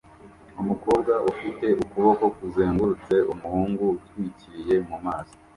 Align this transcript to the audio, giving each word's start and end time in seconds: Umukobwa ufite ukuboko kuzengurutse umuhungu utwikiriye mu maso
Umukobwa 0.61 1.13
ufite 1.31 1.65
ukuboko 1.83 2.23
kuzengurutse 2.37 3.15
umuhungu 3.33 3.83
utwikiriye 3.97 4.75
mu 4.87 4.97
maso 5.05 5.35